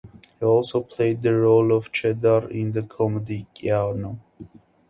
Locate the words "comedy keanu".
2.81-4.17